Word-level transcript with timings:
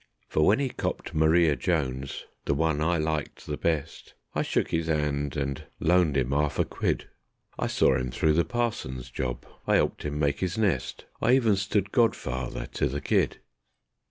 For 0.27 0.47
when 0.47 0.59
'e 0.59 0.69
copped 0.69 1.13
Mariar 1.13 1.55
Jones, 1.55 2.25
the 2.45 2.55
one 2.55 2.81
I 2.81 2.97
liked 2.97 3.45
the 3.45 3.55
best, 3.55 4.15
I 4.33 4.41
shook 4.41 4.73
'is 4.73 4.89
'and 4.89 5.37
and 5.37 5.65
loaned 5.79 6.17
'im 6.17 6.33
'arf 6.33 6.57
a 6.57 6.65
quid; 6.65 7.07
I 7.59 7.67
saw 7.67 7.95
'im 7.95 8.09
through 8.09 8.33
the 8.33 8.43
parson's 8.43 9.11
job, 9.11 9.45
I 9.67 9.77
'elped 9.77 10.03
'im 10.03 10.17
make 10.17 10.41
'is 10.41 10.57
nest, 10.57 11.05
I 11.21 11.33
even 11.35 11.55
stood 11.55 11.91
god 11.91 12.15
farther 12.15 12.65
to 12.73 12.87
the 12.87 12.99
kid. 12.99 13.41